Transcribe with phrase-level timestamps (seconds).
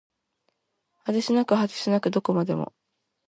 [1.05, 2.73] 果てしなく果てしなくどこまでも